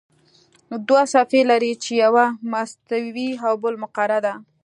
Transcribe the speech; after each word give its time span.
دوه 0.87 1.03
صفحې 1.13 1.41
لري 1.51 1.73
چې 1.83 1.91
یوه 2.03 2.25
مستوي 2.51 3.29
او 3.47 3.53
بله 3.63 3.77
مقعره 3.83 4.19
ده. 4.25 4.33